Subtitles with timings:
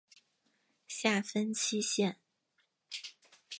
[0.87, 2.17] 下分七县。